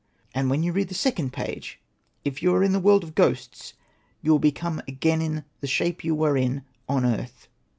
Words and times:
And 0.33 0.49
when 0.49 0.63
you 0.63 0.71
read 0.71 0.87
the 0.87 0.95
second 0.95 1.31
page, 1.31 1.79
if 2.25 2.41
you 2.41 2.55
are 2.55 2.63
in 2.63 2.71
the 2.71 2.79
world 2.79 3.03
of 3.03 3.13
ghosts, 3.13 3.75
you 4.23 4.31
will 4.31 4.39
become 4.39 4.81
again 4.87 5.21
in 5.21 5.43
the 5.59 5.67
shape 5.67 6.03
you 6.03 6.15
were 6.15 6.35
in 6.35 6.63
on 6.89 7.05
earth. 7.05 7.47